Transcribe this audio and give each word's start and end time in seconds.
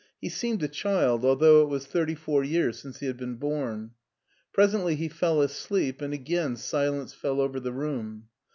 He 0.19 0.29
seemed 0.29 0.63
a 0.63 0.67
child 0.67 1.23
although 1.23 1.61
it 1.61 1.69
was 1.69 1.85
thirty 1.85 2.15
four 2.15 2.43
years 2.43 2.79
since 2.79 3.01
he 3.01 3.05
had 3.05 3.17
been 3.17 3.35
bom. 3.35 3.91
Presently 4.51 4.95
he. 4.95 5.07
fell 5.09 5.41
asleep 5.43 6.01
and 6.01 6.11
again 6.11 6.55
silence 6.55 7.13
fell 7.13 7.39
over 7.39 7.59
the 7.59 7.71
room. 7.71 8.27